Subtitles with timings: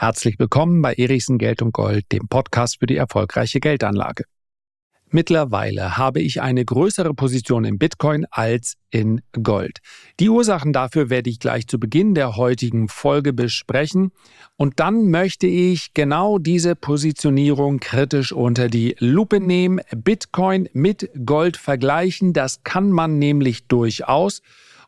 [0.00, 4.24] Herzlich willkommen bei Erichsen Geld und Gold, dem Podcast für die erfolgreiche Geldanlage.
[5.10, 9.80] Mittlerweile habe ich eine größere Position in Bitcoin als in Gold.
[10.18, 14.12] Die Ursachen dafür werde ich gleich zu Beginn der heutigen Folge besprechen.
[14.56, 21.58] Und dann möchte ich genau diese Positionierung kritisch unter die Lupe nehmen, Bitcoin mit Gold
[21.58, 22.32] vergleichen.
[22.32, 24.40] Das kann man nämlich durchaus.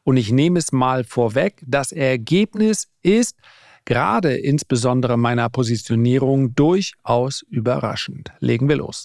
[0.04, 3.36] Und ich nehme es mal vorweg, das Ergebnis ist,
[3.84, 8.32] gerade insbesondere meiner Positionierung durchaus überraschend.
[8.40, 9.04] Legen wir los.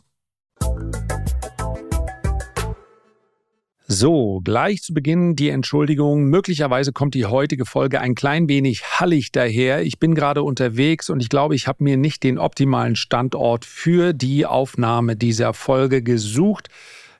[3.89, 6.25] So, gleich zu Beginn die Entschuldigung.
[6.25, 9.81] Möglicherweise kommt die heutige Folge ein klein wenig hallig daher.
[9.81, 14.11] Ich bin gerade unterwegs und ich glaube, ich habe mir nicht den optimalen Standort für
[14.11, 16.67] die Aufnahme dieser Folge gesucht.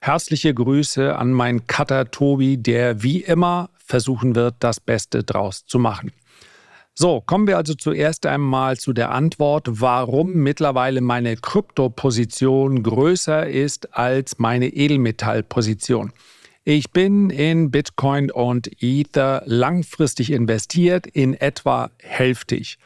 [0.02, 5.80] Herzliche Grüße an meinen Cutter Tobi, der wie immer versuchen wird, das Beste draus zu
[5.80, 6.12] machen.
[7.00, 13.96] So, kommen wir also zuerst einmal zu der Antwort, warum mittlerweile meine Kryptoposition größer ist
[13.96, 16.12] als meine Edelmetallposition.
[16.64, 22.80] Ich bin in Bitcoin und Ether langfristig investiert, in etwa hälftig.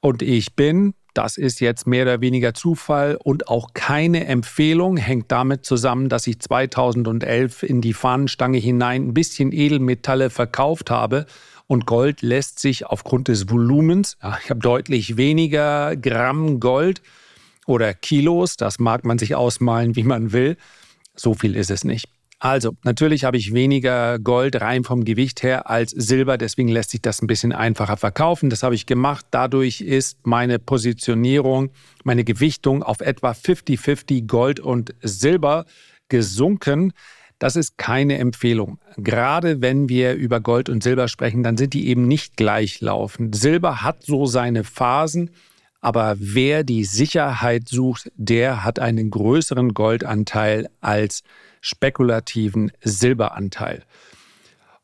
[0.00, 5.30] Und ich bin, das ist jetzt mehr oder weniger Zufall und auch keine Empfehlung, hängt
[5.30, 11.26] damit zusammen, dass ich 2011 in die Fahnenstange hinein ein bisschen Edelmetalle verkauft habe
[11.70, 17.00] und Gold lässt sich aufgrund des Volumens, ja, ich habe deutlich weniger Gramm Gold
[17.64, 20.56] oder Kilos, das mag man sich ausmalen, wie man will.
[21.14, 22.08] So viel ist es nicht.
[22.40, 27.02] Also, natürlich habe ich weniger Gold rein vom Gewicht her als Silber, deswegen lässt sich
[27.02, 28.50] das ein bisschen einfacher verkaufen.
[28.50, 29.26] Das habe ich gemacht.
[29.30, 31.70] Dadurch ist meine Positionierung,
[32.02, 35.66] meine Gewichtung auf etwa 50-50 Gold und Silber
[36.08, 36.94] gesunken.
[37.40, 38.78] Das ist keine Empfehlung.
[38.98, 43.34] Gerade wenn wir über Gold und Silber sprechen, dann sind die eben nicht gleichlaufend.
[43.34, 45.30] Silber hat so seine Phasen,
[45.80, 51.22] aber wer die Sicherheit sucht, der hat einen größeren Goldanteil als
[51.62, 53.84] spekulativen Silberanteil.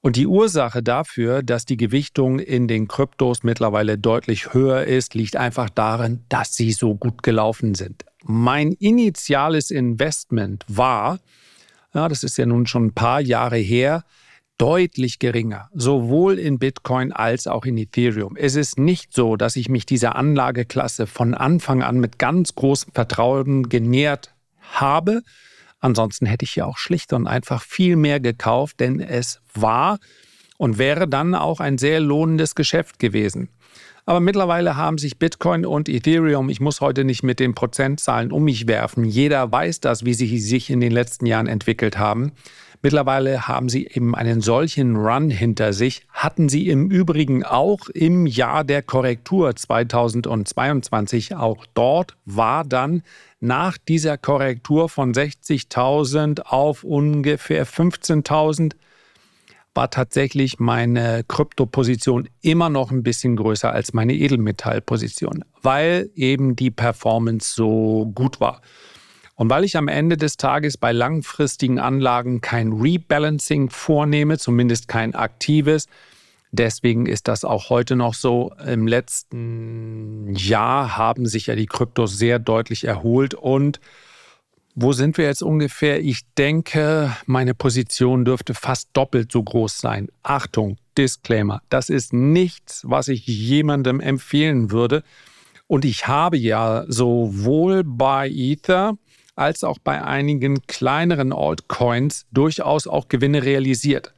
[0.01, 5.37] Und die Ursache dafür, dass die Gewichtung in den Kryptos mittlerweile deutlich höher ist, liegt
[5.37, 8.07] einfach darin, dass sie so gut gelaufen sind.
[8.25, 11.19] Mein initiales Investment war,
[11.97, 14.05] ja, das ist ja nun schon ein paar Jahre her,
[14.59, 18.37] deutlich geringer, sowohl in Bitcoin als auch in Ethereum.
[18.37, 22.93] Es ist nicht so, dass ich mich dieser Anlageklasse von Anfang an mit ganz großem
[22.93, 25.23] Vertrauen genährt habe.
[25.81, 29.99] Ansonsten hätte ich ja auch schlicht und einfach viel mehr gekauft, denn es war
[30.57, 33.51] und wäre dann auch ein sehr lohnendes Geschäft gewesen.
[34.09, 38.45] Aber mittlerweile haben sich Bitcoin und Ethereum, ich muss heute nicht mit den Prozentzahlen um
[38.45, 42.31] mich werfen, jeder weiß das, wie sie sich in den letzten Jahren entwickelt haben.
[42.83, 48.27] Mittlerweile haben sie eben einen solchen Run hinter sich, hatten sie im Übrigen auch im
[48.27, 51.35] Jahr der Korrektur 2022.
[51.35, 53.03] Auch dort war dann
[53.41, 58.75] nach dieser Korrektur von 60.000 auf ungefähr 15.000
[59.77, 66.71] war tatsächlich meine Kryptoposition immer noch ein bisschen größer als meine Edelmetallposition, weil eben die
[66.71, 68.63] Performance so gut war.
[69.35, 75.15] Und weil ich am Ende des Tages bei langfristigen Anlagen kein Rebalancing vornehme, zumindest kein
[75.15, 75.87] aktives,
[76.53, 78.53] deswegen ist das auch heute noch so.
[78.67, 83.81] Im letzten Jahr haben sich ja die Kryptos sehr deutlich erholt und
[84.79, 86.01] wo sind wir jetzt ungefähr?
[86.05, 90.09] Ich denke, meine Position dürfte fast doppelt so groß sein.
[90.23, 95.03] Achtung, Disclaimer, das ist nichts, was ich jemandem empfehlen würde.
[95.67, 98.99] Und ich habe ja sowohl bei Ether
[99.35, 104.13] als auch bei einigen kleineren Altcoins durchaus auch Gewinne realisiert.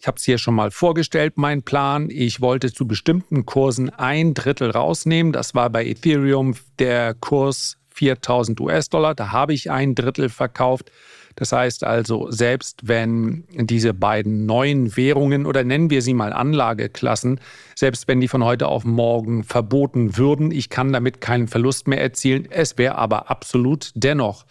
[0.00, 2.08] Ich habe es hier schon mal vorgestellt, mein Plan.
[2.08, 5.34] Ich wollte zu bestimmten Kursen ein Drittel rausnehmen.
[5.34, 9.14] Das war bei Ethereum der Kurs 4000 US-Dollar.
[9.14, 10.90] Da habe ich ein Drittel verkauft.
[11.36, 17.40] Das heißt also, selbst wenn diese beiden neuen Währungen oder nennen wir sie mal Anlageklassen,
[17.74, 22.00] selbst wenn die von heute auf morgen verboten würden, ich kann damit keinen Verlust mehr
[22.00, 22.48] erzielen.
[22.50, 24.46] Es wäre aber absolut dennoch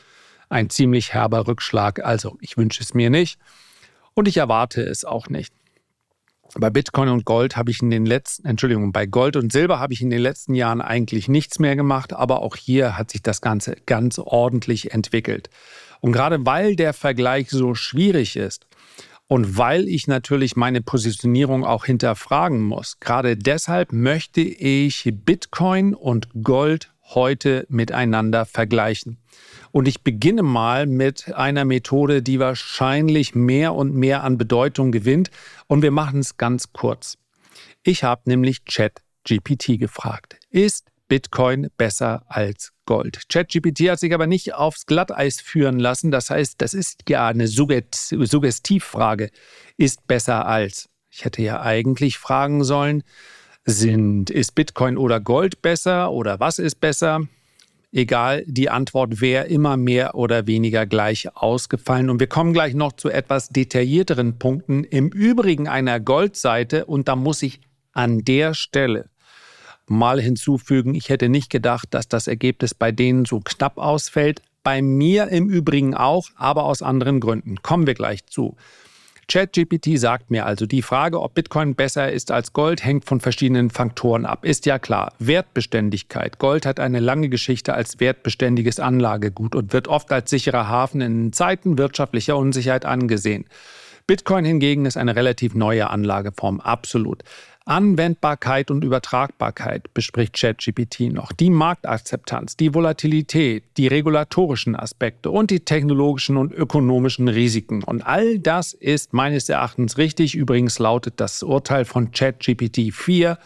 [0.49, 2.05] ein ziemlich herber Rückschlag.
[2.05, 3.39] Also ich wünsche es mir nicht
[4.13, 5.53] und ich erwarte es auch nicht.
[6.55, 9.93] Bei Bitcoin und Gold habe ich in den letzten, Entschuldigung, bei Gold und Silber habe
[9.93, 13.41] ich in den letzten Jahren eigentlich nichts mehr gemacht, aber auch hier hat sich das
[13.41, 15.51] Ganze ganz ordentlich entwickelt.
[16.01, 18.65] Und gerade weil der Vergleich so schwierig ist
[19.27, 26.29] und weil ich natürlich meine Positionierung auch hinterfragen muss, gerade deshalb möchte ich Bitcoin und
[26.43, 29.17] Gold heute miteinander vergleichen.
[29.71, 35.29] Und ich beginne mal mit einer Methode, die wahrscheinlich mehr und mehr an Bedeutung gewinnt.
[35.67, 37.17] Und wir machen es ganz kurz.
[37.83, 40.37] Ich habe nämlich ChatGPT gefragt.
[40.49, 43.29] Ist Bitcoin besser als Gold?
[43.29, 46.11] ChatGPT hat sich aber nicht aufs Glatteis führen lassen.
[46.11, 49.29] Das heißt, das ist ja eine Suggestivfrage.
[49.77, 50.89] Ist besser als.
[51.11, 53.03] Ich hätte ja eigentlich fragen sollen,
[53.65, 57.27] sind, ist Bitcoin oder Gold besser oder was ist besser?
[57.91, 62.09] Egal, die Antwort wäre immer mehr oder weniger gleich ausgefallen.
[62.11, 66.85] Und wir kommen gleich noch zu etwas detaillierteren Punkten im Übrigen einer Goldseite.
[66.85, 69.09] Und da muss ich an der Stelle
[69.87, 74.43] mal hinzufügen, ich hätte nicht gedacht, dass das Ergebnis bei denen so knapp ausfällt.
[74.61, 77.61] Bei mir im Übrigen auch, aber aus anderen Gründen.
[77.63, 78.55] Kommen wir gleich zu.
[79.29, 83.69] ChatGPT sagt mir also, die Frage, ob Bitcoin besser ist als Gold, hängt von verschiedenen
[83.69, 84.43] Faktoren ab.
[84.43, 85.13] Ist ja klar.
[85.19, 86.39] Wertbeständigkeit.
[86.39, 91.31] Gold hat eine lange Geschichte als wertbeständiges Anlagegut und wird oft als sicherer Hafen in
[91.31, 93.45] Zeiten wirtschaftlicher Unsicherheit angesehen.
[94.07, 97.21] Bitcoin hingegen ist eine relativ neue Anlageform, absolut.
[97.65, 105.59] Anwendbarkeit und Übertragbarkeit bespricht ChatGPT noch, die Marktakzeptanz, die Volatilität, die regulatorischen Aspekte und die
[105.59, 107.83] technologischen und ökonomischen Risiken.
[107.83, 110.35] Und all das ist meines Erachtens richtig.
[110.35, 113.37] Übrigens lautet das Urteil von ChatGPT 4.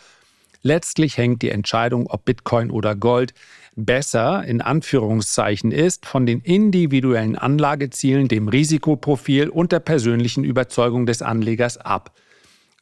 [0.61, 3.33] Letztlich hängt die Entscheidung, ob Bitcoin oder Gold
[3.75, 11.21] besser in Anführungszeichen ist, von den individuellen Anlagezielen, dem Risikoprofil und der persönlichen Überzeugung des
[11.21, 12.13] Anlegers ab.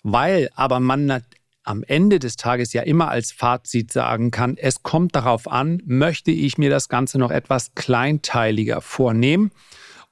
[0.04, 1.24] Weil aber man
[1.64, 6.32] am Ende des Tages ja immer als Fazit sagen kann, es kommt darauf an, möchte
[6.32, 9.52] ich mir das Ganze noch etwas kleinteiliger vornehmen.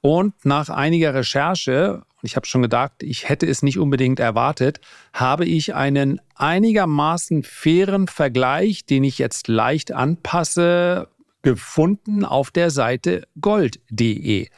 [0.00, 4.80] Und nach einiger Recherche, und ich habe schon gedacht, ich hätte es nicht unbedingt erwartet,
[5.12, 11.08] habe ich einen einigermaßen fairen Vergleich, den ich jetzt leicht anpasse,
[11.42, 14.48] gefunden auf der Seite gold.de.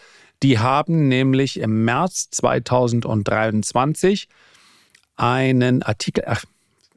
[0.43, 4.29] Die haben nämlich im März 2023
[5.17, 6.45] einen Artikel, ach,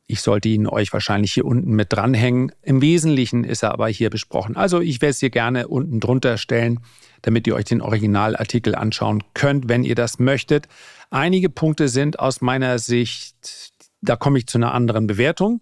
[0.07, 2.51] ich sollte ihn euch wahrscheinlich hier unten mit dranhängen.
[2.61, 4.55] Im Wesentlichen ist er aber hier besprochen.
[4.55, 6.79] Also ich werde es hier gerne unten drunter stellen,
[7.23, 10.67] damit ihr euch den Originalartikel anschauen könnt, wenn ihr das möchtet.
[11.09, 15.61] Einige Punkte sind aus meiner Sicht, da komme ich zu einer anderen Bewertung.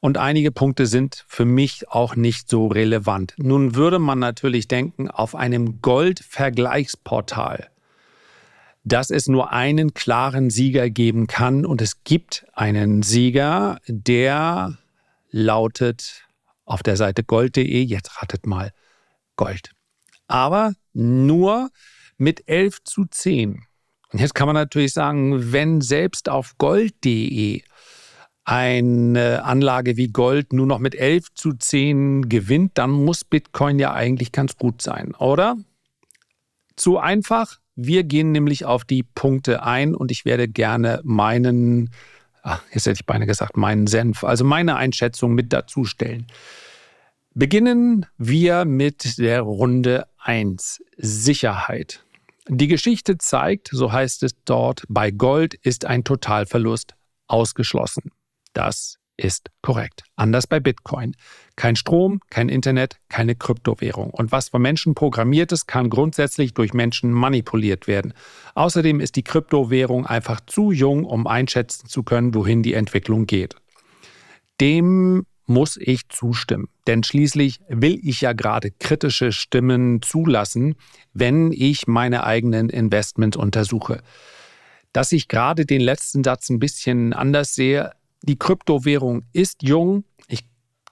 [0.00, 3.34] Und einige Punkte sind für mich auch nicht so relevant.
[3.38, 7.70] Nun würde man natürlich denken, auf einem Gold-Vergleichsportal
[8.86, 11.66] dass es nur einen klaren Sieger geben kann.
[11.66, 14.78] Und es gibt einen Sieger, der
[15.30, 16.24] lautet
[16.64, 18.72] auf der Seite gold.de, jetzt ratet mal,
[19.34, 19.72] Gold.
[20.28, 21.70] Aber nur
[22.16, 23.64] mit 11 zu 10.
[24.12, 27.62] Und jetzt kann man natürlich sagen, wenn selbst auf gold.de
[28.44, 33.92] eine Anlage wie Gold nur noch mit 11 zu 10 gewinnt, dann muss Bitcoin ja
[33.92, 35.56] eigentlich ganz gut sein, oder?
[36.76, 37.58] Zu einfach?
[37.76, 41.90] Wir gehen nämlich auf die Punkte ein und ich werde gerne meinen,
[42.42, 46.26] ach, jetzt hätte ich beinahe gesagt, meinen Senf, also meine Einschätzung mit dazustellen.
[47.34, 52.02] Beginnen wir mit der Runde 1, Sicherheit.
[52.48, 56.94] Die Geschichte zeigt, so heißt es dort, bei Gold ist ein Totalverlust
[57.26, 58.10] ausgeschlossen.
[58.54, 60.04] Das ist korrekt.
[60.16, 61.16] Anders bei Bitcoin.
[61.56, 64.10] Kein Strom, kein Internet, keine Kryptowährung.
[64.10, 68.12] Und was von Menschen programmiert ist, kann grundsätzlich durch Menschen manipuliert werden.
[68.54, 73.56] Außerdem ist die Kryptowährung einfach zu jung, um einschätzen zu können, wohin die Entwicklung geht.
[74.60, 76.68] Dem muss ich zustimmen.
[76.86, 80.74] Denn schließlich will ich ja gerade kritische Stimmen zulassen,
[81.14, 84.02] wenn ich meine eigenen Investments untersuche.
[84.92, 87.92] Dass ich gerade den letzten Satz ein bisschen anders sehe,
[88.26, 90.04] die Kryptowährung ist jung.
[90.28, 90.44] Ich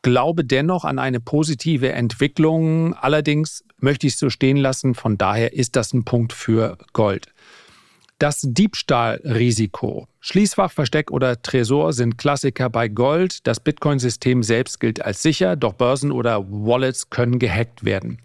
[0.02, 2.94] glaube dennoch an eine positive Entwicklung.
[2.94, 4.94] Allerdings möchte ich es so stehen lassen.
[4.94, 7.28] Von daher ist das ein Punkt für Gold.
[8.18, 10.06] Das Diebstahlrisiko.
[10.20, 13.46] Schließfach, Versteck oder Tresor sind Klassiker bei Gold.
[13.46, 18.22] Das Bitcoin-System selbst gilt als sicher, doch Börsen oder Wallets können gehackt werden.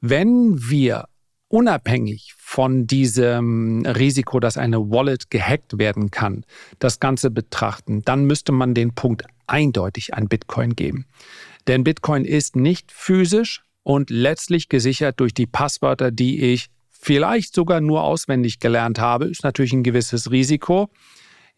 [0.00, 1.08] Wenn wir
[1.54, 6.44] unabhängig von diesem Risiko, dass eine Wallet gehackt werden kann,
[6.80, 11.06] das Ganze betrachten, dann müsste man den Punkt eindeutig an Bitcoin geben.
[11.68, 17.80] Denn Bitcoin ist nicht physisch und letztlich gesichert durch die Passwörter, die ich vielleicht sogar
[17.80, 20.90] nur auswendig gelernt habe, ist natürlich ein gewisses Risiko.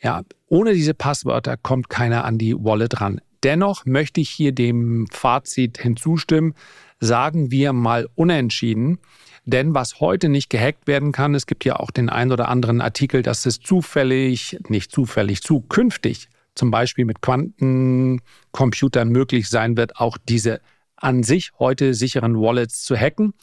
[0.02, 3.22] Ja, ohne diese Passwörter kommt keiner an die Wallet ran.
[3.42, 6.54] Dennoch möchte ich hier dem Fazit hinzustimmen,
[7.00, 8.98] sagen wir mal unentschieden.
[9.44, 12.80] Denn was heute nicht gehackt werden kann, es gibt ja auch den einen oder anderen
[12.80, 20.18] Artikel, dass es zufällig, nicht zufällig, zukünftig zum Beispiel mit Quantencomputern möglich sein wird, auch
[20.18, 20.60] diese
[20.96, 23.34] an sich heute sicheren Wallets zu hacken.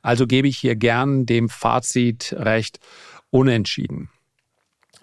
[0.00, 2.80] Also gebe ich hier gern dem Fazit recht
[3.30, 4.08] unentschieden.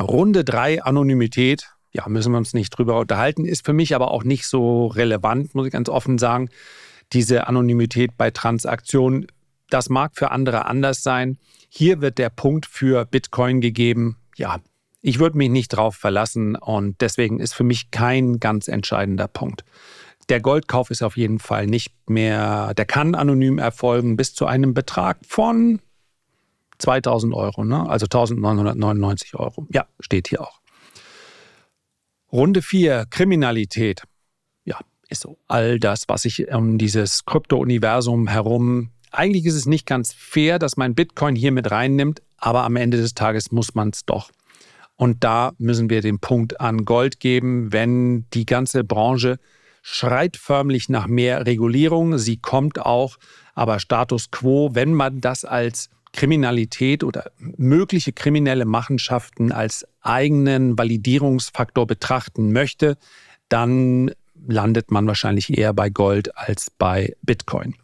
[0.01, 1.69] Runde 3 Anonymität.
[1.91, 3.45] ja, müssen wir uns nicht drüber unterhalten.
[3.45, 6.49] Ist für mich aber auch nicht so relevant, muss ich ganz offen sagen.
[7.13, 9.27] Diese Anonymität bei Transaktionen,
[9.69, 11.37] das mag für andere anders sein.
[11.69, 14.17] Hier wird der Punkt für Bitcoin gegeben.
[14.35, 14.59] Ja,
[15.01, 19.63] ich würde mich nicht drauf verlassen und deswegen ist für mich kein ganz entscheidender Punkt.
[20.27, 24.73] Der Goldkauf ist auf jeden Fall nicht mehr, der kann anonym erfolgen bis zu einem
[24.73, 25.81] Betrag von
[26.77, 27.89] 2000 Euro, ne?
[27.89, 29.67] also 1999 Euro.
[29.71, 30.59] Ja, steht hier auch.
[32.31, 34.03] Runde 4, Kriminalität.
[35.09, 38.91] Ist all das, was sich um dieses Krypto-Universum herum.
[39.11, 42.97] Eigentlich ist es nicht ganz fair, dass man Bitcoin hier mit reinnimmt, aber am Ende
[42.97, 44.29] des Tages muss man es doch.
[44.95, 49.39] Und da müssen wir den Punkt an Gold geben, wenn die ganze Branche
[49.81, 52.17] schreit förmlich nach mehr Regulierung.
[52.17, 53.17] Sie kommt auch,
[53.55, 61.87] aber Status quo, wenn man das als Kriminalität oder mögliche kriminelle Machenschaften als eigenen Validierungsfaktor
[61.87, 62.97] betrachten möchte,
[63.47, 64.11] dann
[64.47, 67.75] landet man wahrscheinlich eher bei Gold als bei Bitcoin.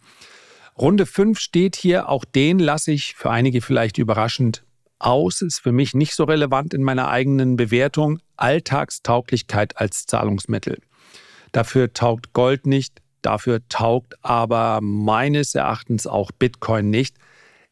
[0.78, 4.64] Runde 5 steht hier, auch den lasse ich für einige vielleicht überraschend
[5.00, 8.20] aus, ist für mich nicht so relevant in meiner eigenen Bewertung.
[8.38, 10.80] Alltagstauglichkeit als Zahlungsmittel.
[11.52, 17.16] Dafür taugt Gold nicht, dafür taugt aber meines Erachtens auch Bitcoin nicht.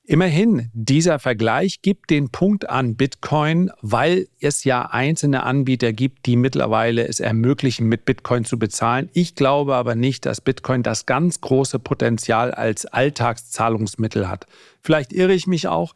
[0.05, 6.35] Immerhin, dieser Vergleich gibt den Punkt an Bitcoin, weil es ja einzelne Anbieter gibt, die
[6.35, 9.09] mittlerweile es ermöglichen, mit Bitcoin zu bezahlen.
[9.13, 14.45] Ich glaube aber nicht, dass Bitcoin das ganz große Potenzial als Alltagszahlungsmittel hat.
[14.81, 15.95] Vielleicht irre ich mich auch,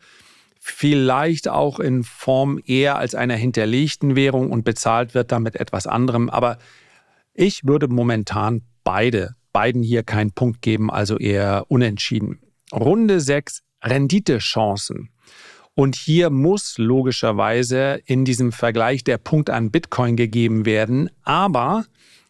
[0.58, 6.30] vielleicht auch in Form eher als einer hinterlegten Währung und bezahlt wird damit etwas anderem.
[6.30, 6.60] Aber
[7.34, 12.40] ich würde momentan beide, beiden hier keinen Punkt geben, also eher unentschieden.
[12.72, 15.10] Runde 6 Renditechancen.
[15.76, 21.12] Und hier muss logischerweise in diesem Vergleich der Punkt an Bitcoin gegeben werden.
[21.24, 21.86] Aber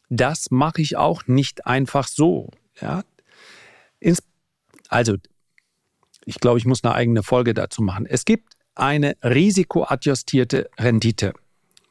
[0.09, 2.49] das mache ich auch nicht einfach so.
[2.81, 3.03] Ja?
[4.89, 5.15] Also,
[6.25, 8.05] ich glaube, ich muss eine eigene Folge dazu machen.
[8.05, 11.33] Es gibt eine risikoadjustierte Rendite.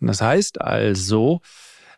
[0.01, 1.41] Das heißt also,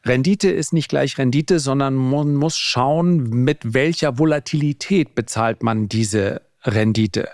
[0.04, 6.42] Rendite ist nicht gleich Rendite, sondern man muss schauen, mit welcher Volatilität bezahlt man diese
[6.62, 7.28] Rendite.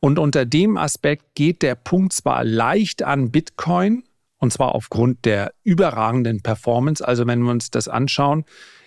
[0.00, 4.04] Und unter dem Aspekt geht der Punkt zwar leicht an Bitcoin,
[4.38, 7.06] und zwar aufgrund der überragenden Performance.
[7.06, 8.44] Also wenn wir uns das anschauen,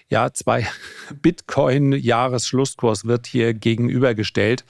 [0.10, 0.68] ja, zwei
[1.22, 4.66] Bitcoin-Jahresschlusskurs wird hier gegenübergestellt.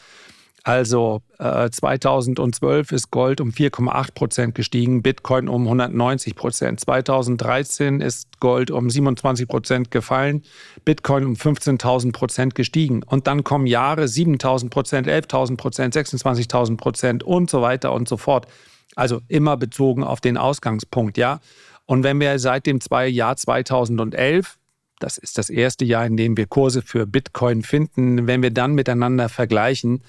[0.66, 6.80] Also äh, 2012 ist Gold um 4,8 Prozent gestiegen, Bitcoin um 190 Prozent.
[6.80, 10.44] 2013 ist Gold um 27 Prozent gefallen,
[10.86, 13.04] Bitcoin um 15.000 Prozent gestiegen.
[13.04, 18.16] Und dann kommen Jahre 7.000 Prozent, 11.000 Prozent, 26.000 Prozent und so weiter und so
[18.16, 18.48] fort.
[18.96, 21.42] Also immer bezogen auf den Ausgangspunkt, ja.
[21.86, 22.80] Und wenn wir seit dem
[23.10, 24.58] Jahr 2011
[25.00, 28.26] das ist das erste Jahr, in dem wir Kurse für Bitcoin finden.
[28.26, 30.02] Wenn wir dann miteinander vergleichen,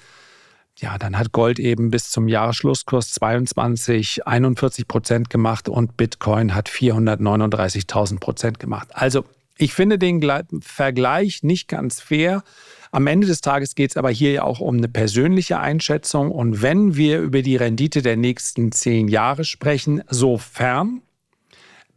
[0.77, 6.69] ja, dann hat Gold eben bis zum Jahresschlusskurs 22, 41 Prozent gemacht und Bitcoin hat
[6.69, 8.89] 439.000 Prozent gemacht.
[8.91, 9.23] Also
[9.57, 10.21] ich finde den
[10.61, 12.43] Vergleich nicht ganz fair.
[12.91, 16.31] Am Ende des Tages geht es aber hier ja auch um eine persönliche Einschätzung.
[16.31, 21.01] Und wenn wir über die Rendite der nächsten zehn Jahre sprechen, sofern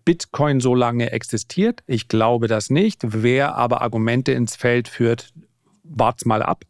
[0.05, 5.33] Bitcoin so lange existiert, ich glaube das nicht, wer aber Argumente ins Feld führt,
[5.83, 6.65] wart's mal ab.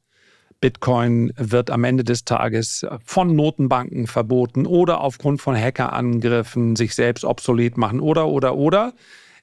[0.61, 7.25] Bitcoin wird am Ende des Tages von Notenbanken verboten oder aufgrund von Hackerangriffen sich selbst
[7.25, 8.93] obsolet machen oder, oder, oder.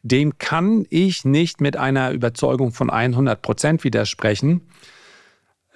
[0.04, 4.62] Dem kann ich nicht mit einer Überzeugung von 100 Prozent widersprechen.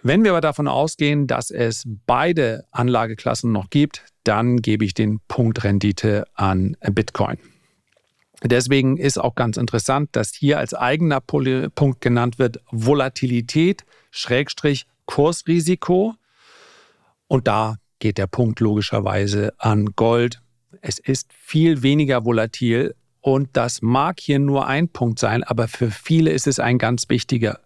[0.04, 5.20] Wenn wir aber davon ausgehen, dass es beide Anlageklassen noch gibt, dann gebe ich den
[5.28, 7.38] Punkt Rendite an Bitcoin.
[8.44, 16.14] Deswegen ist auch ganz interessant, dass hier als eigener Punkt genannt wird Volatilität, Schrägstrich Kursrisiko.
[17.28, 20.40] Und da geht der Punkt logischerweise an Gold.
[20.82, 25.90] Es ist viel weniger volatil und das mag hier nur ein Punkt sein, aber für
[25.90, 27.60] viele ist es ein ganz wichtiger.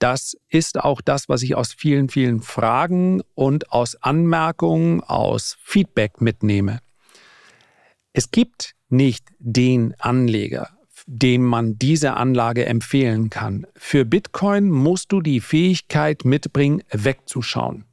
[0.00, 6.20] Das ist auch das, was ich aus vielen, vielen Fragen und aus Anmerkungen, aus Feedback
[6.20, 6.80] mitnehme.
[8.12, 10.70] Es gibt nicht den Anleger,
[11.10, 13.66] dem man diese Anlage empfehlen kann.
[13.74, 17.84] Für Bitcoin musst du die Fähigkeit mitbringen, wegzuschauen.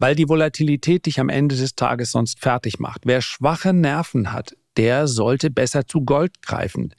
[0.00, 3.02] Weil die Volatilität dich am Ende des Tages sonst fertig macht.
[3.04, 6.92] Wer schwache Nerven hat, der sollte besser zu Gold greifen.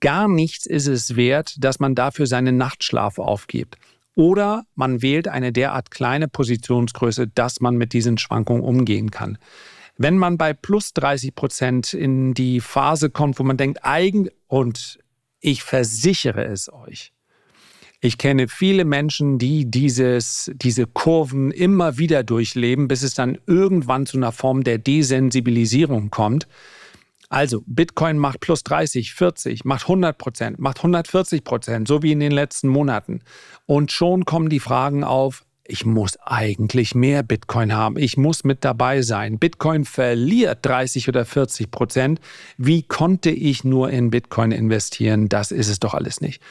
[0.00, 3.78] Gar nichts ist es wert, dass man dafür seinen Nachtschlaf aufgibt.
[4.14, 9.38] Oder man wählt eine derart kleine Positionsgröße, dass man mit diesen Schwankungen umgehen kann.
[9.98, 15.00] Wenn man bei plus 30 Prozent in die Phase kommt, wo man denkt, eigen, und
[15.40, 17.12] ich versichere es euch,
[18.00, 24.06] ich kenne viele Menschen, die dieses, diese Kurven immer wieder durchleben, bis es dann irgendwann
[24.06, 26.46] zu einer Form der Desensibilisierung kommt.
[27.28, 32.20] Also Bitcoin macht plus 30, 40, macht 100 Prozent, macht 140 Prozent, so wie in
[32.20, 33.20] den letzten Monaten.
[33.66, 38.64] Und schon kommen die Fragen auf, ich muss eigentlich mehr Bitcoin haben, ich muss mit
[38.64, 39.38] dabei sein.
[39.38, 42.20] Bitcoin verliert 30 oder 40 Prozent.
[42.56, 45.28] Wie konnte ich nur in Bitcoin investieren?
[45.28, 46.42] Das ist es doch alles nicht.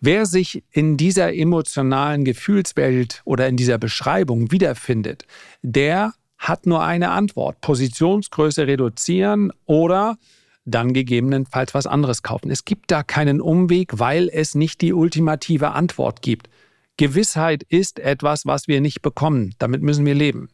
[0.00, 5.24] Wer sich in dieser emotionalen Gefühlswelt oder in dieser Beschreibung wiederfindet,
[5.62, 7.60] der hat nur eine Antwort.
[7.62, 10.18] Positionsgröße reduzieren oder
[10.66, 12.50] dann gegebenenfalls was anderes kaufen.
[12.50, 16.48] Es gibt da keinen Umweg, weil es nicht die ultimative Antwort gibt.
[16.96, 19.54] Gewissheit ist etwas, was wir nicht bekommen.
[19.58, 20.48] Damit müssen wir leben.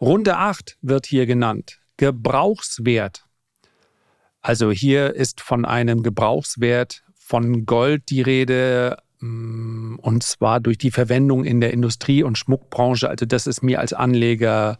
[0.00, 1.80] Runde 8 wird hier genannt.
[1.96, 3.24] Gebrauchswert.
[4.42, 10.92] Also hier ist von einem Gebrauchswert von Gold die Rede, mm, und zwar durch die
[10.92, 13.08] Verwendung in der Industrie- und Schmuckbranche.
[13.08, 14.78] Also das ist mir als Anleger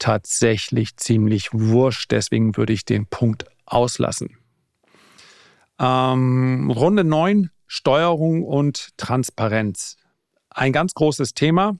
[0.00, 2.10] tatsächlich ziemlich wurscht.
[2.10, 4.38] Deswegen würde ich den Punkt auslassen.
[5.78, 9.96] Ähm, Runde 9, Steuerung und Transparenz.
[10.50, 11.78] Ein ganz großes Thema.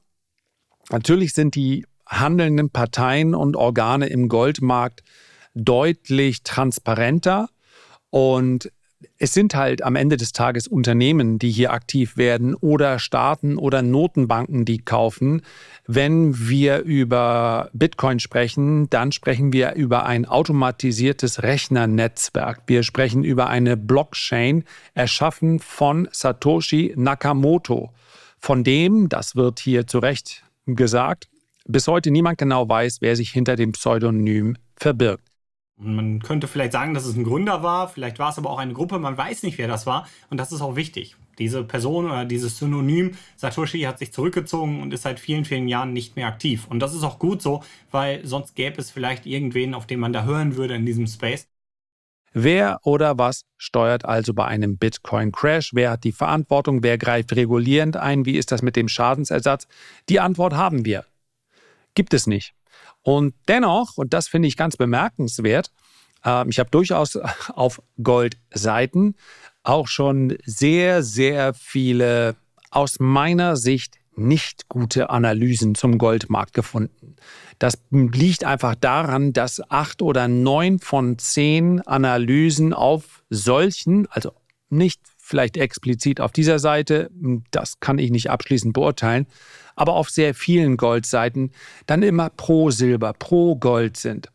[0.89, 5.03] Natürlich sind die handelnden Parteien und Organe im Goldmarkt
[5.55, 7.49] deutlich transparenter
[8.09, 8.71] und
[9.19, 13.83] es sind halt am Ende des Tages Unternehmen, die hier aktiv werden oder Staaten oder
[13.83, 15.43] Notenbanken, die kaufen.
[15.87, 22.63] Wenn wir über Bitcoin sprechen, dann sprechen wir über ein automatisiertes Rechnernetzwerk.
[22.67, 24.65] Wir sprechen über eine Blockchain,
[24.95, 27.91] erschaffen von Satoshi Nakamoto,
[28.39, 31.29] von dem, das wird hier zu Recht gesagt,
[31.67, 35.30] bis heute niemand genau weiß, wer sich hinter dem Pseudonym verbirgt.
[35.81, 38.59] Und man könnte vielleicht sagen, dass es ein Gründer war, vielleicht war es aber auch
[38.59, 40.07] eine Gruppe, man weiß nicht, wer das war.
[40.29, 41.17] Und das ist auch wichtig.
[41.39, 45.95] Diese Person oder dieses Synonym Satoshi hat sich zurückgezogen und ist seit vielen, vielen Jahren
[45.95, 46.67] nicht mehr aktiv.
[46.69, 50.13] Und das ist auch gut so, weil sonst gäbe es vielleicht irgendwen, auf den man
[50.13, 51.49] da hören würde in diesem Space.
[52.33, 55.71] Wer oder was steuert also bei einem Bitcoin-Crash?
[55.73, 56.83] Wer hat die Verantwortung?
[56.83, 58.27] Wer greift regulierend ein?
[58.27, 59.67] Wie ist das mit dem Schadensersatz?
[60.09, 61.07] Die Antwort haben wir.
[61.95, 62.55] Gibt es nicht.
[63.03, 65.73] Und dennoch, und das finde ich ganz bemerkenswert,
[66.49, 67.17] ich habe durchaus
[67.55, 69.15] auf Goldseiten
[69.63, 72.37] auch schon sehr, sehr viele
[72.71, 77.17] aus meiner Sicht nicht gute Analysen zum Goldmarkt gefunden.
[77.59, 84.33] Das liegt einfach daran, dass acht oder neun von zehn Analysen auf solchen, also
[84.69, 87.11] nicht vielleicht explizit auf dieser Seite,
[87.51, 89.27] das kann ich nicht abschließend beurteilen,
[89.77, 91.53] aber auf sehr vielen Goldseiten
[91.87, 94.31] dann immer pro Silber, pro Gold sind.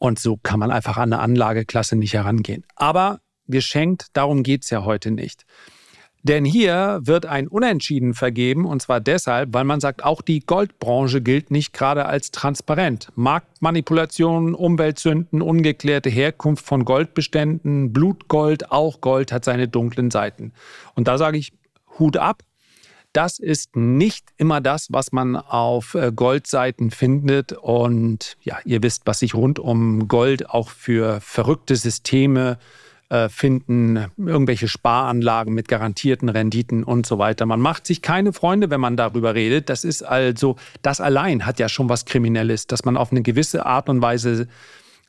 [0.00, 2.64] Und so kann man einfach an eine Anlageklasse nicht herangehen.
[2.74, 5.44] Aber geschenkt, darum geht es ja heute nicht.
[6.22, 11.20] Denn hier wird ein Unentschieden vergeben, und zwar deshalb, weil man sagt, auch die Goldbranche
[11.20, 13.10] gilt nicht gerade als transparent.
[13.14, 20.52] Marktmanipulationen, Umweltsünden, ungeklärte Herkunft von Goldbeständen, Blutgold, auch Gold hat seine dunklen Seiten.
[20.94, 21.52] Und da sage ich
[21.98, 22.42] Hut ab,
[23.12, 27.52] das ist nicht immer das, was man auf äh, Goldseiten findet.
[27.52, 32.58] Und ja, ihr wisst, was sich rund um Gold auch für verrückte Systeme
[33.08, 37.46] äh, finden, irgendwelche Sparanlagen mit garantierten Renditen und so weiter.
[37.46, 39.68] Man macht sich keine Freunde, wenn man darüber redet.
[39.68, 43.66] Das ist also, das allein hat ja schon was Kriminelles, dass man auf eine gewisse
[43.66, 44.46] Art und Weise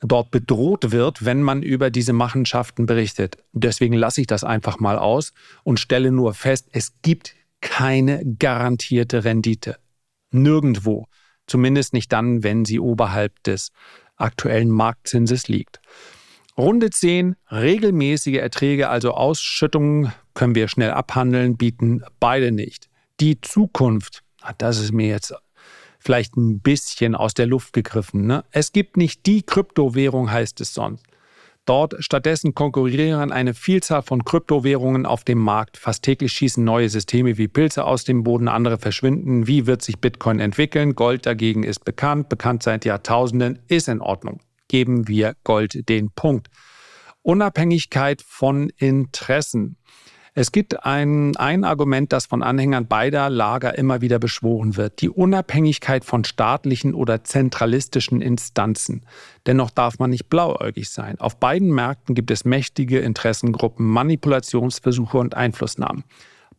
[0.02, 3.38] dort bedroht wird, wenn man über diese Machenschaften berichtet.
[3.54, 5.34] Deswegen lasse ich das einfach mal aus
[5.64, 9.78] und stelle nur fest, es gibt keine garantierte Rendite.
[10.32, 11.08] Nirgendwo.
[11.48, 13.72] Zumindest nicht dann, wenn sie oberhalb des
[14.16, 15.80] aktuellen Marktzinses liegt.
[16.58, 22.90] Runde 10, regelmäßige Erträge, also Ausschüttungen, können wir schnell abhandeln, bieten beide nicht.
[23.20, 24.24] Die Zukunft,
[24.58, 25.34] das ist mir jetzt
[26.00, 28.26] vielleicht ein bisschen aus der Luft gegriffen.
[28.26, 28.44] Ne?
[28.52, 31.06] Es gibt nicht die Kryptowährung, heißt es sonst.
[31.66, 35.78] Dort stattdessen konkurrieren eine Vielzahl von Kryptowährungen auf dem Markt.
[35.78, 39.46] Fast täglich schießen neue Systeme wie Pilze aus dem Boden, andere verschwinden.
[39.46, 40.96] Wie wird sich Bitcoin entwickeln?
[40.96, 44.40] Gold dagegen ist bekannt, bekannt seit Jahrtausenden, ist in Ordnung.
[44.70, 46.48] Geben wir Gold den Punkt.
[47.22, 49.78] Unabhängigkeit von Interessen.
[50.34, 55.10] Es gibt ein, ein Argument, das von Anhängern beider Lager immer wieder beschworen wird, die
[55.10, 59.06] Unabhängigkeit von staatlichen oder zentralistischen Instanzen.
[59.46, 61.20] Dennoch darf man nicht blauäugig sein.
[61.20, 66.06] Auf beiden Märkten gibt es mächtige Interessengruppen, Manipulationsversuche und Einflussnahmen.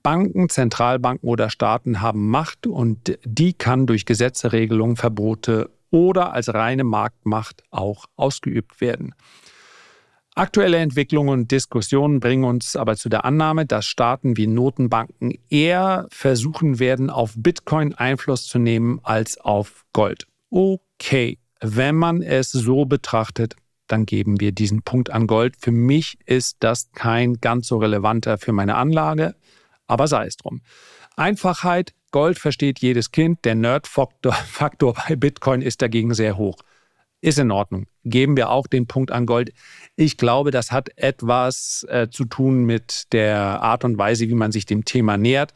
[0.02, 6.52] Banken, Zentralbanken oder Staaten haben Macht und die kann durch Gesetze, Regelungen, Verbote oder als
[6.52, 9.14] reine Marktmacht auch ausgeübt werden.
[10.34, 16.06] Aktuelle Entwicklungen und Diskussionen bringen uns aber zu der Annahme, dass Staaten wie Notenbanken eher
[16.10, 20.26] versuchen werden, auf Bitcoin Einfluss zu nehmen als auf Gold.
[20.48, 23.56] Okay, wenn man es so betrachtet,
[23.88, 25.54] dann geben wir diesen Punkt an Gold.
[25.58, 29.34] Für mich ist das kein ganz so relevanter für meine Anlage,
[29.86, 30.62] aber sei es drum.
[31.14, 36.56] Einfachheit, Gold versteht jedes Kind, der Nerd-Faktor bei Bitcoin ist dagegen sehr hoch.
[37.22, 37.86] Ist in Ordnung.
[38.04, 39.52] Geben wir auch den Punkt an Gold.
[39.94, 44.50] Ich glaube, das hat etwas äh, zu tun mit der Art und Weise, wie man
[44.50, 45.54] sich dem Thema nähert.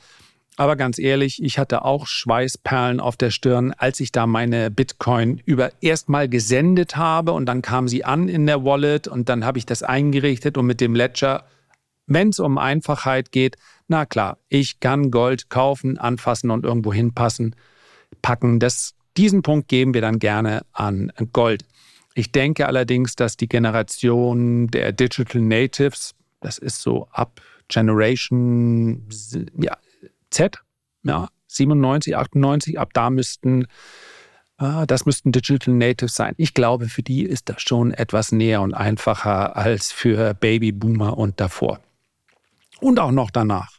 [0.57, 5.42] Aber ganz ehrlich, ich hatte auch Schweißperlen auf der Stirn, als ich da meine Bitcoin
[5.44, 9.59] über erstmal gesendet habe und dann kam sie an in der Wallet und dann habe
[9.59, 11.44] ich das eingerichtet und mit dem Ledger,
[12.07, 13.57] wenn es um Einfachheit geht,
[13.88, 17.57] na klar, ich kann Gold kaufen, anfassen und irgendwo hinpassen,
[18.22, 18.59] packen.
[18.61, 21.64] Das diesen Punkt geben wir dann gerne an Gold.
[22.14, 29.07] Ich denke allerdings, dass die Generation der Digital Natives, das ist so ab Generation
[29.59, 29.76] ja,
[30.31, 30.62] Z,
[31.02, 33.66] ja, 97, 98, ab da müssten,
[34.59, 36.35] äh, das müssten Digital Natives sein.
[36.37, 41.40] Ich glaube, für die ist das schon etwas näher und einfacher als für Babyboomer und
[41.40, 41.81] davor.
[42.81, 43.75] Und auch noch danach.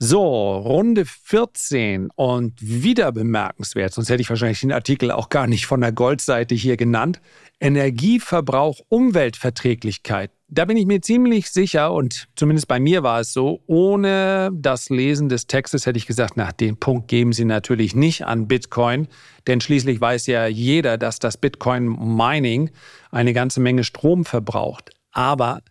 [0.00, 5.66] So, Runde 14 und wieder bemerkenswert, sonst hätte ich wahrscheinlich den Artikel auch gar nicht
[5.66, 7.20] von der Goldseite hier genannt.
[7.58, 10.30] Energieverbrauch, Umweltverträglichkeit.
[10.46, 14.88] Da bin ich mir ziemlich sicher und zumindest bei mir war es so, ohne das
[14.88, 19.08] Lesen des Textes hätte ich gesagt, na, den Punkt geben Sie natürlich nicht an Bitcoin,
[19.48, 22.70] denn schließlich weiß ja jeder, dass das Bitcoin Mining
[23.10, 24.92] eine ganze Menge Strom verbraucht.
[25.10, 25.62] Aber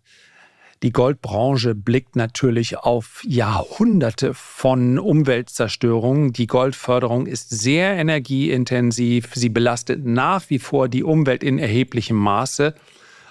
[0.84, 6.34] die Goldbranche blickt natürlich auf Jahrhunderte von Umweltzerstörung.
[6.34, 9.32] Die Goldförderung ist sehr energieintensiv.
[9.34, 12.76] Sie belastet nach wie vor die Umwelt in erheblichem Maße.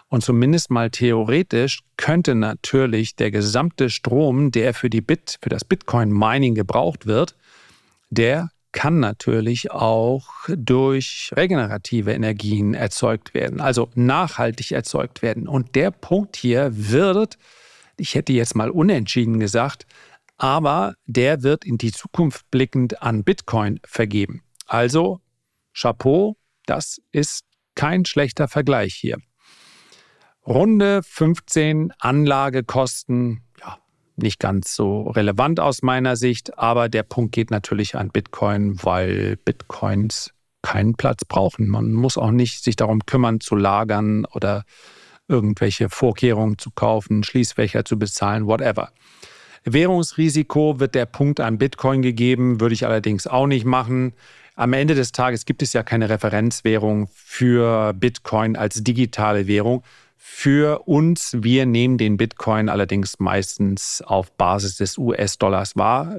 [0.08, 5.64] Und zumindest mal theoretisch könnte natürlich der gesamte Strom, der für, die Bit, für das
[5.64, 7.36] Bitcoin-Mining gebraucht wird,
[8.10, 15.48] der kann natürlich auch durch regenerative Energien erzeugt werden, also nachhaltig erzeugt werden.
[15.48, 17.38] Und der Punkt hier wird,
[17.96, 19.86] ich hätte jetzt mal unentschieden gesagt,
[20.36, 24.42] aber der wird in die Zukunft blickend an Bitcoin vergeben.
[24.66, 25.20] Also
[25.72, 29.18] Chapeau, das ist kein schlechter Vergleich hier.
[30.46, 33.42] Runde 15 Anlagekosten
[34.16, 39.36] nicht ganz so relevant aus meiner Sicht, aber der Punkt geht natürlich an Bitcoin, weil
[39.44, 41.68] Bitcoins keinen Platz brauchen.
[41.68, 44.64] Man muss auch nicht sich darum kümmern zu lagern oder
[45.28, 48.90] irgendwelche Vorkehrungen zu kaufen, Schließfächer zu bezahlen, whatever.
[49.64, 54.12] Währungsrisiko wird der Punkt an Bitcoin gegeben, würde ich allerdings auch nicht machen.
[54.54, 59.82] Am Ende des Tages gibt es ja keine Referenzwährung für Bitcoin als digitale Währung,
[60.28, 61.36] für uns.
[61.40, 66.18] Wir nehmen den Bitcoin allerdings meistens auf Basis des US-Dollars wahr.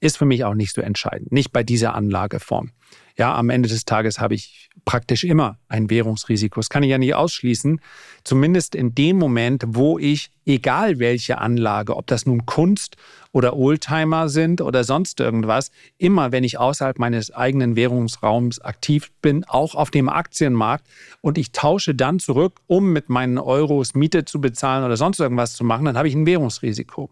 [0.00, 2.72] Ist für mich auch nicht so entscheidend, nicht bei dieser Anlageform.
[3.16, 6.58] Ja, am Ende des Tages habe ich praktisch immer ein Währungsrisiko.
[6.58, 7.80] Das kann ich ja nicht ausschließen.
[8.24, 12.96] Zumindest in dem Moment, wo ich, egal welche Anlage, ob das nun Kunst
[13.32, 19.44] oder Oldtimer sind oder sonst irgendwas, immer wenn ich außerhalb meines eigenen Währungsraums aktiv bin,
[19.44, 20.86] auch auf dem Aktienmarkt
[21.20, 25.52] und ich tausche dann zurück, um mit meinen Euros Miete zu bezahlen oder sonst irgendwas
[25.52, 27.10] zu machen, dann habe ich ein Währungsrisiko.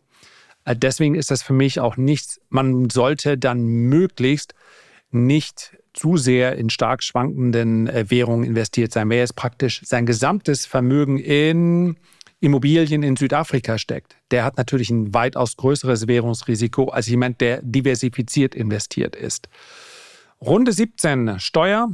[0.69, 4.55] Äh, deswegen ist das für mich auch nichts, man sollte dann möglichst
[5.11, 9.09] nicht zu sehr in stark schwankenden äh, Währungen investiert sein.
[9.11, 11.97] Wer jetzt praktisch sein gesamtes Vermögen in
[12.41, 18.55] Immobilien in Südafrika steckt, der hat natürlich ein weitaus größeres Währungsrisiko als jemand, der diversifiziert
[18.55, 19.49] investiert ist.
[20.41, 21.89] Runde 17 Steuer,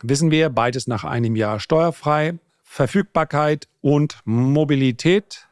[0.00, 2.38] wissen wir, beides nach einem Jahr steuerfrei.
[2.62, 5.48] Verfügbarkeit und Mobilität,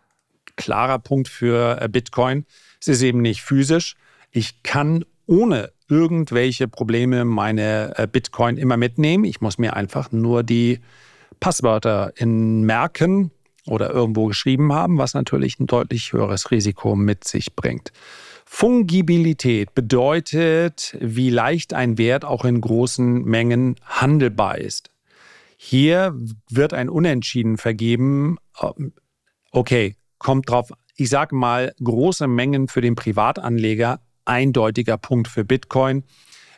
[0.56, 2.46] klarer Punkt für äh, Bitcoin.
[2.80, 3.96] Es ist eben nicht physisch.
[4.30, 9.24] Ich kann ohne irgendwelche Probleme meine äh, Bitcoin immer mitnehmen.
[9.24, 10.80] Ich muss mir einfach nur die
[11.40, 13.30] Passwörter in merken
[13.66, 17.92] oder irgendwo geschrieben haben, was natürlich ein deutlich höheres Risiko mit sich bringt.
[18.44, 24.90] Fungibilität bedeutet, wie leicht ein Wert auch in großen Mengen handelbar ist.
[25.58, 26.14] Hier
[26.48, 28.38] wird ein Unentschieden vergeben.
[29.50, 30.72] Okay, kommt drauf.
[31.00, 36.02] Ich sage mal, große Mengen für den Privatanleger eindeutiger Punkt für Bitcoin.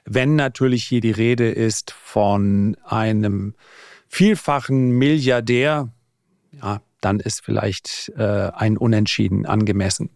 [0.07, 3.55] Wenn natürlich hier die Rede ist von einem
[4.09, 5.93] vielfachen Milliardär,
[6.53, 10.09] ja, dann ist vielleicht äh, ein Unentschieden angemessen.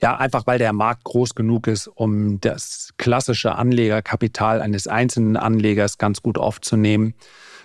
[0.00, 5.98] Ja, einfach weil der Markt groß genug ist, um das klassische Anlegerkapital eines einzelnen Anlegers
[5.98, 7.12] ganz gut aufzunehmen.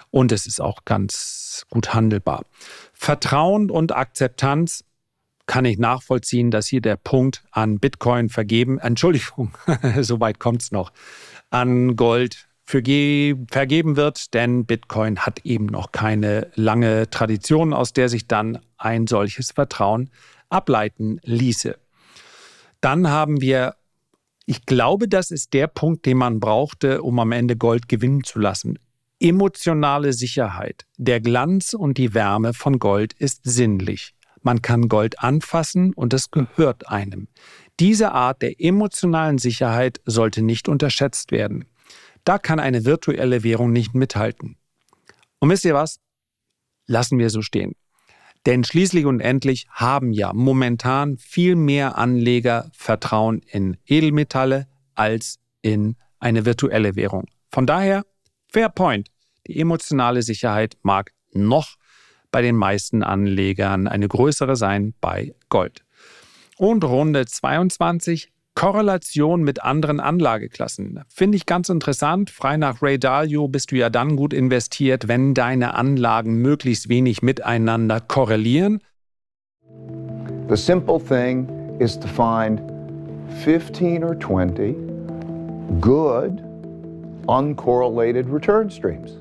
[0.09, 2.43] Und es ist auch ganz gut handelbar.
[2.91, 4.83] Vertrauen und Akzeptanz
[5.51, 9.51] kann ich nachvollziehen, dass hier der Punkt an Bitcoin vergeben, Entschuldigung,
[9.99, 10.93] soweit kommt es noch,
[11.49, 18.27] an Gold vergeben wird, denn Bitcoin hat eben noch keine lange Tradition, aus der sich
[18.27, 20.09] dann ein solches Vertrauen
[20.47, 21.77] ableiten ließe.
[22.79, 23.75] Dann haben wir,
[24.45, 28.39] ich glaube, das ist der Punkt, den man brauchte, um am Ende Gold gewinnen zu
[28.39, 28.79] lassen.
[29.19, 30.85] Emotionale Sicherheit.
[30.97, 34.13] Der Glanz und die Wärme von Gold ist sinnlich.
[34.41, 37.27] Man kann Gold anfassen und es gehört einem.
[37.79, 41.65] Diese Art der emotionalen Sicherheit sollte nicht unterschätzt werden.
[42.23, 44.57] Da kann eine virtuelle Währung nicht mithalten.
[45.39, 45.99] Und wisst ihr was?
[46.87, 47.73] Lassen wir so stehen.
[48.45, 55.95] Denn schließlich und endlich haben ja momentan viel mehr Anleger Vertrauen in Edelmetalle als in
[56.19, 57.25] eine virtuelle Währung.
[57.51, 58.03] Von daher,
[58.47, 59.09] fair point.
[59.47, 61.75] Die emotionale Sicherheit mag noch
[62.31, 65.83] bei den meisten Anlegern eine größere sein bei Gold.
[66.57, 70.99] Und Runde 22 Korrelation mit anderen Anlageklassen.
[71.07, 72.29] Finde ich ganz interessant.
[72.29, 77.21] Frei nach Ray Dalio bist du ja dann gut investiert, wenn deine Anlagen möglichst wenig
[77.21, 78.81] miteinander korrelieren.
[80.49, 81.47] The simple thing
[81.79, 82.61] is to find
[83.43, 84.75] 15 or 20
[85.79, 86.43] good
[87.27, 89.20] uncorrelated return streams.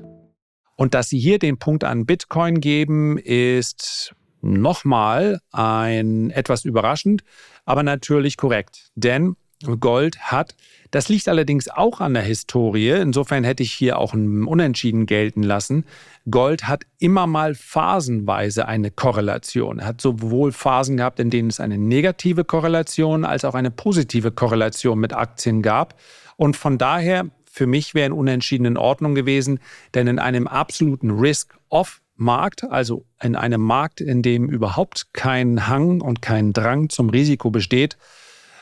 [0.75, 7.23] Und dass sie hier den Punkt an Bitcoin geben, ist nochmal ein etwas überraschend,
[7.65, 8.89] aber natürlich korrekt.
[8.95, 9.35] Denn
[9.79, 10.55] Gold hat,
[10.89, 15.43] das liegt allerdings auch an der Historie, insofern hätte ich hier auch ein Unentschieden gelten
[15.43, 15.85] lassen.
[16.29, 19.79] Gold hat immer mal phasenweise eine Korrelation.
[19.79, 24.31] Er hat sowohl Phasen gehabt, in denen es eine negative Korrelation als auch eine positive
[24.31, 25.95] Korrelation mit Aktien gab.
[26.37, 29.59] Und von daher, für mich wäre ein Unentschieden in Ordnung gewesen,
[29.93, 36.01] denn in einem absoluten Risk-Off Markt, also in einem Markt, in dem überhaupt kein Hang
[36.01, 37.97] und kein Drang zum Risiko besteht,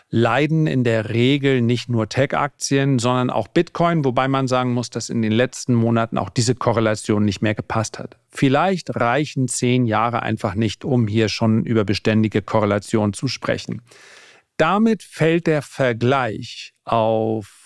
[0.09, 5.09] leiden in der Regel nicht nur Tech-Aktien, sondern auch Bitcoin, wobei man sagen muss, dass
[5.09, 8.17] in den letzten Monaten auch diese Korrelation nicht mehr gepasst hat.
[8.29, 13.81] Vielleicht reichen zehn Jahre einfach nicht, um hier schon über beständige Korrelation zu sprechen.
[14.57, 17.58] Damit fällt der Vergleich auf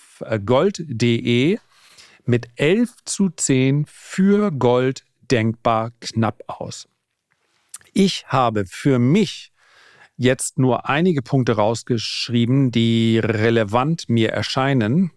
[0.44, 1.58] gold.de
[2.24, 6.88] mit 11 zu 10 für Gold denkbar knapp aus.
[7.92, 9.52] Ich habe für mich
[10.16, 15.10] jetzt nur einige Punkte rausgeschrieben, die relevant mir erscheinen.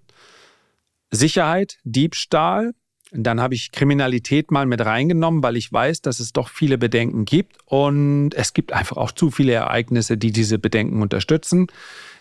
[1.12, 2.74] Sicherheit, Diebstahl,
[3.12, 7.26] dann habe ich Kriminalität mal mit reingenommen, weil ich weiß, dass es doch viele Bedenken
[7.26, 11.68] gibt und es gibt einfach auch zu viele Ereignisse, die diese Bedenken unterstützen.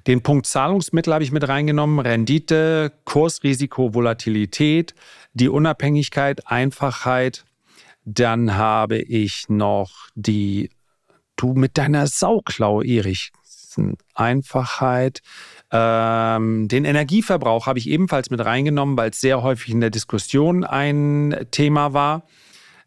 [0.07, 4.95] Den Punkt Zahlungsmittel habe ich mit reingenommen, Rendite, Kursrisiko, Volatilität,
[5.35, 7.45] die Unabhängigkeit, Einfachheit,
[8.05, 10.71] dann habe ich noch die,
[11.35, 13.33] du mit deiner Sauklau, Erich.
[14.15, 15.21] Einfachheit.
[15.73, 20.65] Ähm, den Energieverbrauch habe ich ebenfalls mit reingenommen, weil es sehr häufig in der Diskussion
[20.65, 22.25] ein Thema war.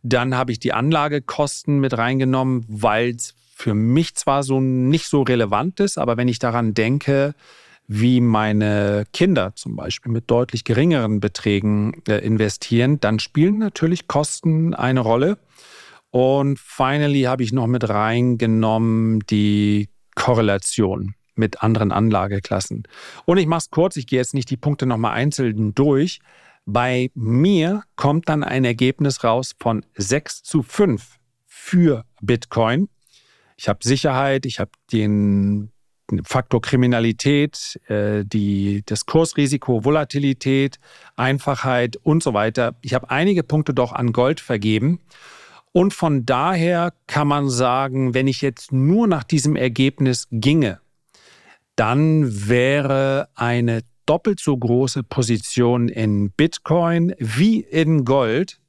[0.01, 5.23] Dann habe ich die Anlagekosten mit reingenommen, weil es für mich zwar so nicht so
[5.23, 7.35] relevant ist, aber wenn ich daran denke,
[7.87, 14.73] wie meine Kinder zum Beispiel mit deutlich geringeren Beträgen äh, investieren, dann spielen natürlich Kosten
[14.73, 15.39] eine Rolle.
[16.11, 22.83] Und finally habe ich noch mit reingenommen die Korrelation mit anderen Anlageklassen.
[23.25, 26.19] Und ich mache es kurz, ich gehe jetzt nicht die Punkte nochmal einzeln durch.
[26.65, 32.89] Bei mir kommt dann ein Ergebnis raus von 6 zu 5 für Bitcoin.
[33.57, 35.71] Ich habe Sicherheit, ich habe den
[36.23, 40.79] Faktor Kriminalität, äh, die, das Kursrisiko, Volatilität,
[41.15, 42.75] Einfachheit und so weiter.
[42.81, 44.99] Ich habe einige Punkte doch an Gold vergeben.
[45.71, 50.79] Und von daher kann man sagen, wenn ich jetzt nur nach diesem Ergebnis ginge,
[51.79, 58.59] dann wäre eine doppelt so große Position in Bitcoin wie in Gold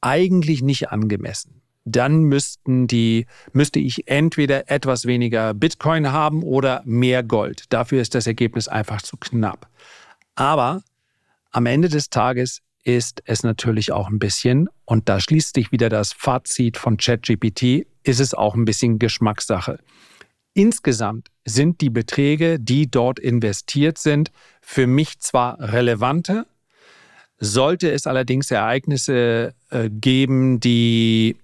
[0.00, 7.22] eigentlich nicht angemessen dann müssten die, müsste ich entweder etwas weniger Bitcoin haben oder mehr
[7.22, 7.64] Gold.
[7.70, 9.68] Dafür ist das Ergebnis einfach zu knapp.
[10.34, 10.82] Aber
[11.50, 15.88] am Ende des Tages ist es natürlich auch ein bisschen, und da schließt sich wieder
[15.88, 19.78] das Fazit von ChatGPT, ist es auch ein bisschen Geschmackssache.
[20.54, 26.46] Insgesamt sind die Beträge, die dort investiert sind, für mich zwar relevante,
[27.38, 31.36] sollte es allerdings Ereignisse äh, geben, die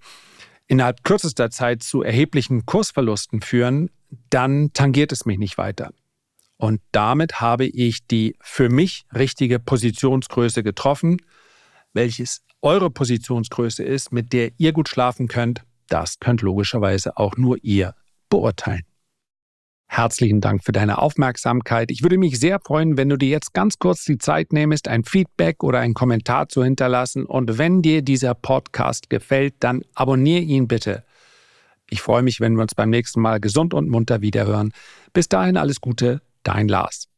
[0.66, 3.90] innerhalb kürzester Zeit zu erheblichen Kursverlusten führen,
[4.31, 5.90] dann tangiert es mich nicht weiter.
[6.59, 11.18] Und damit habe ich die für mich richtige Positionsgröße getroffen.
[11.94, 17.57] Welches eure Positionsgröße ist, mit der ihr gut schlafen könnt, das könnt logischerweise auch nur
[17.62, 17.94] ihr
[18.29, 18.83] beurteilen.
[19.90, 21.90] Herzlichen Dank für deine Aufmerksamkeit.
[21.90, 25.03] Ich würde mich sehr freuen, wenn du dir jetzt ganz kurz die Zeit nimmst, ein
[25.03, 27.24] Feedback oder einen Kommentar zu hinterlassen.
[27.24, 31.05] Und wenn dir dieser Podcast gefällt, dann abonniere ihn bitte.
[31.88, 34.72] Ich freue mich, wenn wir uns beim nächsten Mal gesund und munter wiederhören.
[35.14, 37.09] Bis dahin alles Gute, dein Lars.